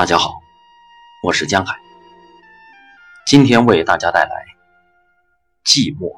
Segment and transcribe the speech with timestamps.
[0.00, 0.40] 大家好，
[1.22, 1.78] 我是江海。
[3.26, 4.46] 今天为大家带来
[5.62, 6.16] 寂寞。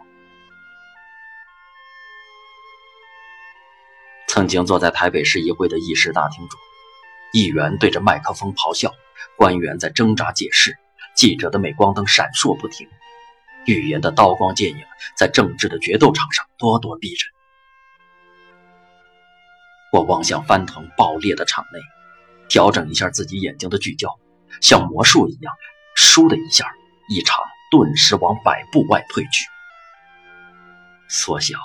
[4.28, 6.60] 曾经坐在台北市议会的议事大厅中，
[7.32, 8.92] 议员对着麦克风咆哮，
[9.36, 10.78] 官员在挣扎解释，
[11.16, 12.88] 记者的镁光灯闪烁不停，
[13.66, 14.78] 语言的刀光剑影
[15.16, 17.18] 在政治的决斗场上咄咄逼人。
[19.90, 21.80] 我望向翻腾爆裂的场内。
[22.52, 24.18] 调整一下自己眼睛的聚焦，
[24.60, 25.54] 像魔术一样，
[25.96, 26.66] 倏的一下，
[27.08, 29.46] 一场顿时往百步外退去。
[31.08, 31.56] 缩小，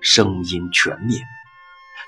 [0.00, 1.18] 声音全灭，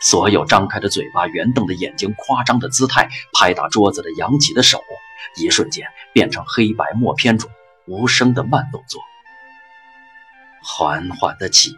[0.00, 4.80] 所有张开的嘴巴、圆瞪的眼睛、夸张的姿态、拍打桌子的扬起的手，
[5.36, 7.50] 一瞬间变成黑白默片中
[7.88, 9.02] 无声的慢动作，
[10.62, 11.76] 缓缓的起，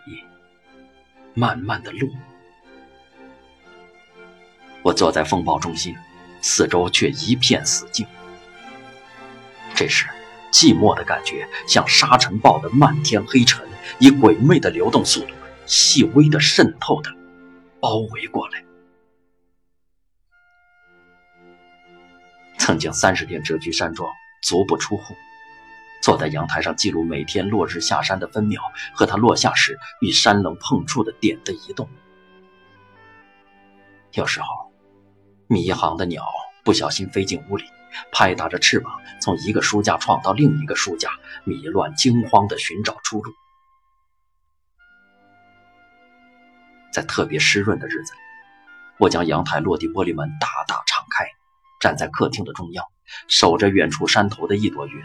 [1.33, 2.11] 慢慢的落。
[4.83, 5.97] 我坐在风暴中心，
[6.41, 8.05] 四周却一片死静。
[9.75, 10.09] 这时，
[10.53, 13.65] 寂寞的感觉像沙尘暴的漫天黑尘，
[14.01, 15.35] 以鬼魅的流动速度，
[15.67, 17.11] 细微的渗透的
[17.81, 18.65] 包围过来。
[22.59, 25.15] 曾经三十天蛰居山庄，足不出户，
[26.03, 28.61] 坐在阳台上记录每天落日下山的分秒
[28.95, 31.89] 和它落下时与山棱碰触的点的移动。
[34.13, 34.72] 有时候。
[35.53, 36.25] 迷航的鸟
[36.65, 37.67] 不小心飞进屋里，
[38.11, 41.11] 拍打着翅膀，从一个书架闯到另一个书架，
[41.45, 43.31] 迷乱惊慌地寻找出路。
[46.91, 48.19] 在特别湿润的日子里，
[48.97, 51.27] 我将阳台落地玻璃门大大敞开，
[51.79, 52.83] 站在客厅的中央，
[53.29, 55.05] 守着远处山头的一朵云，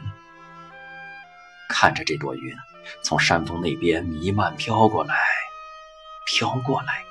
[1.68, 2.56] 看着这朵云
[3.04, 5.18] 从山峰那边弥漫飘过来，
[6.26, 7.07] 飘过来。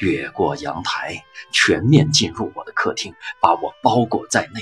[0.00, 1.22] 越过阳台，
[1.52, 4.60] 全面进入我的客厅，把我包裹在内，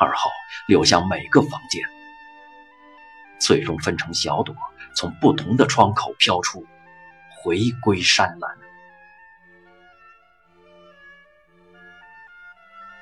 [0.00, 0.30] 而后
[0.66, 1.82] 流向每个房间，
[3.38, 4.56] 最终分成小朵，
[4.94, 6.66] 从不同的窗口飘出，
[7.42, 8.50] 回归山岚。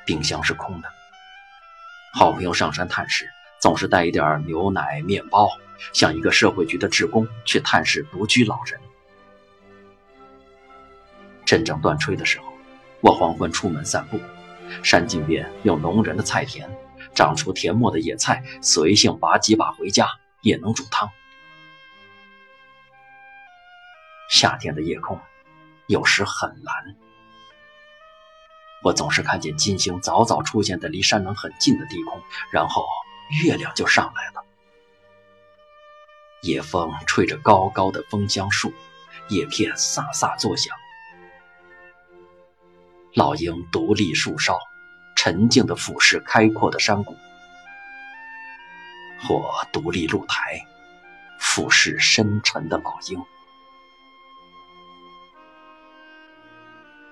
[0.04, 0.88] 冰箱是空的，
[2.14, 5.48] 好朋友上山探视，总是带一点牛奶、面包，
[5.92, 8.80] 像一个社会局的职工去探视独居老人。
[11.44, 12.46] 真正断炊的时候，
[13.00, 14.18] 我黄昏出门散步，
[14.82, 16.68] 山径边有农人的菜田，
[17.14, 20.08] 长出甜末的野菜，随性拔几把回家
[20.40, 21.10] 也能煮汤。
[24.30, 25.20] 夏天的夜空
[25.86, 26.96] 有时很蓝，
[28.82, 32.84] 我总是看见金星早早出现在离山棱很近的地空，然后
[33.44, 34.44] 月亮就上来了。
[36.42, 38.72] 夜风吹着高高的枫香树，
[39.28, 40.74] 叶片飒飒作响。
[43.14, 44.58] 老鹰独立树梢，
[45.14, 47.14] 沉静地俯视开阔的山谷；
[49.22, 50.60] 或独立露台，
[51.38, 53.24] 俯视深沉的老鹰。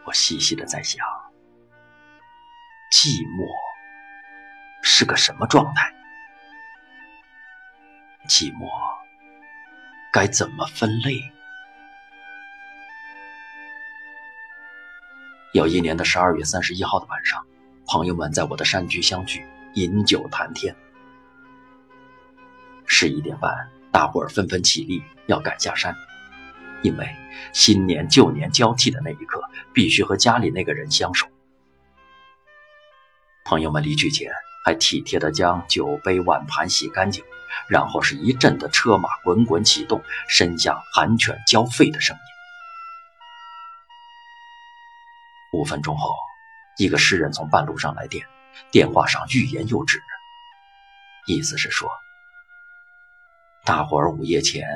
[0.04, 1.06] 我细细的在想，
[2.90, 3.46] 寂寞
[4.82, 5.94] 是个什么状态？
[8.28, 8.66] 寂寞
[10.12, 11.32] 该怎么分类？
[15.52, 17.44] 有一年的十二月三十一号的晚上，
[17.86, 20.74] 朋友们在我的山居相聚，饮酒谈天。
[22.86, 25.94] 十一点半，大伙儿纷纷起立，要赶下山，
[26.80, 27.06] 因为
[27.52, 29.42] 新年旧年交替的那一刻，
[29.74, 31.26] 必须和家里那个人相守。
[33.44, 34.32] 朋友们离去前，
[34.64, 37.22] 还体贴地将酒杯碗盘洗干净，
[37.68, 42.22] 然后是一阵的车马滚滚启动，伸向寒犬交吠的声音。
[45.62, 46.12] 五分钟后，
[46.76, 48.26] 一个诗人从半路上来电，
[48.72, 50.02] 电话上欲言又止，
[51.28, 51.88] 意思是说，
[53.64, 54.66] 大伙儿午夜前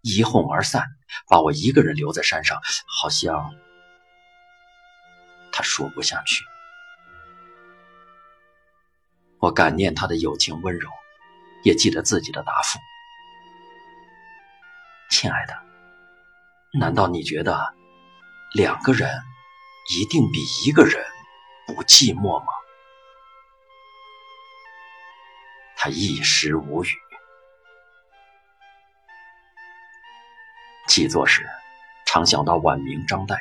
[0.00, 0.82] 一哄而散，
[1.28, 3.54] 把我一个人留在山上，好像
[5.52, 6.42] 他说不下去。
[9.40, 10.88] 我感念他的友情温柔，
[11.64, 12.78] 也记得自己的答复
[15.12, 15.54] ：“亲爱的，
[16.78, 17.74] 难道你觉得
[18.54, 19.06] 两个人？”
[19.88, 21.04] 一定比一个人
[21.66, 22.46] 不寂寞吗？
[25.76, 26.88] 他一时无语。
[30.86, 31.48] 起作时，
[32.06, 33.38] 常想到晚明张岱。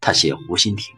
[0.00, 0.94] 他写湖心亭：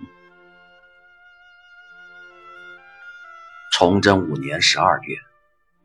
[3.73, 5.17] 崇祯五年十二月，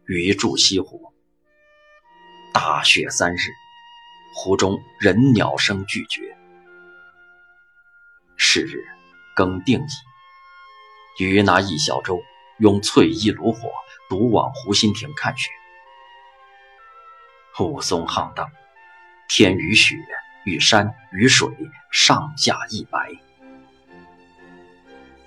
[0.05, 1.13] 余住西湖。
[2.53, 3.51] 大雪三日，
[4.35, 6.38] 湖中人鸟声俱绝。
[8.51, 8.83] 是日，
[9.35, 11.23] 更定矣。
[11.23, 12.19] 余那一小舟，
[12.57, 13.69] 用翠衣炉火，
[14.09, 15.51] 独往湖心亭看雪。
[17.59, 18.49] 雾凇浩荡，
[19.27, 19.95] 天与雪
[20.45, 21.47] 与山与水
[21.91, 23.11] 上下一白。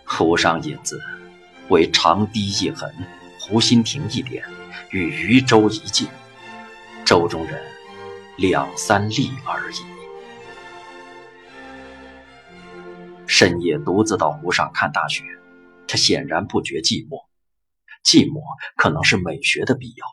[0.05, 1.01] 湖上影子
[1.69, 2.93] 为长堤一痕，
[3.39, 4.45] 湖心亭一点，
[4.91, 6.09] 与渔舟一芥，
[7.05, 7.63] 舟中人
[8.37, 10.02] 两三粒而已。
[13.43, 15.25] 深夜独自到湖上看大雪，
[15.89, 17.27] 他显然不觉寂寞，
[18.05, 18.41] 寂寞
[18.77, 20.07] 可能是美学的必要，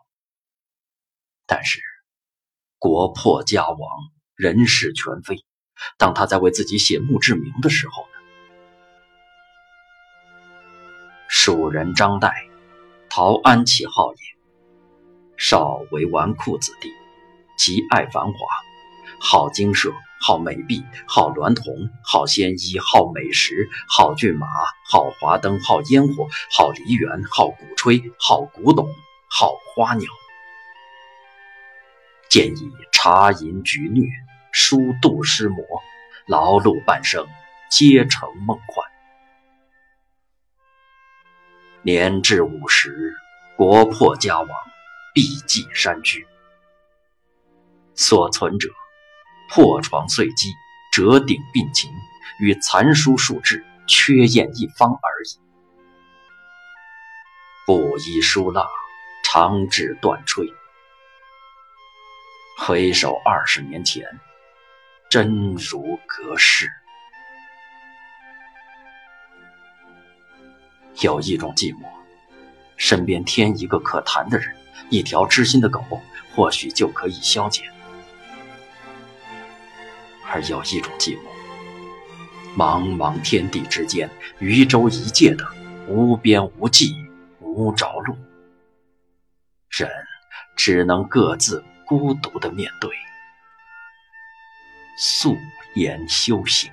[1.45, 1.79] 但是。
[2.79, 3.79] 国破家亡，
[4.33, 5.45] 人事全非。
[5.99, 8.09] 当他在为自己写墓志铭的时候呢？
[11.27, 12.31] 蜀人张岱，
[13.11, 14.19] 陶安其好也。
[15.37, 16.89] 少为纨绔子弟，
[17.59, 18.33] 极爱繁华，
[19.21, 24.47] 好经舍，好美婢，好娈童，好鲜衣，好美食，好骏马，
[24.91, 28.87] 好华灯，好烟火，好梨园，好鼓吹，好古董，
[29.29, 30.07] 好花鸟。
[32.29, 34.05] 见以茶饮举虐，
[34.51, 35.63] 书度诗魔，
[36.27, 37.25] 劳碌半生，
[37.71, 38.87] 皆成梦幻。
[41.81, 43.15] 年至五十，
[43.55, 44.49] 国破家亡，
[45.13, 46.27] 必寄山居。
[47.95, 48.69] 所存者，
[49.49, 50.53] 破床碎机，
[50.91, 51.91] 折顶并琴，
[52.39, 55.39] 与残书数志，缺砚一方而已。
[57.65, 58.67] 布衣疏蜡，
[59.23, 60.47] 长指断炊。
[62.57, 64.05] 回首二十年前，
[65.09, 66.69] 真如隔世。
[71.01, 71.87] 有一种寂寞，
[72.75, 74.55] 身边添一个可谈的人，
[74.89, 75.81] 一条知心的狗，
[76.35, 77.63] 或许就可以消解；
[80.31, 84.09] 而有一种寂寞，茫茫天地之间，
[84.39, 85.45] 渔舟一芥的
[85.87, 86.95] 无边无际，
[87.39, 88.15] 无着落，
[89.69, 89.89] 人
[90.55, 91.63] 只能各自。
[91.89, 92.91] 孤独的面对，
[94.95, 95.35] 素
[95.73, 96.71] 颜修行。